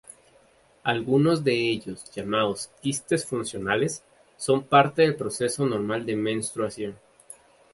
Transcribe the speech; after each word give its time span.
Algunos 0.81 1.43
de 1.43 1.53
ellos, 1.69 2.05
llamados 2.09 2.71
"quistes 2.81 3.23
funcionales" 3.23 4.01
son 4.35 4.63
parte 4.63 5.03
del 5.03 5.15
proceso 5.15 5.63
normal 5.67 6.07
de 6.07 6.15
menstruación. 6.15 6.97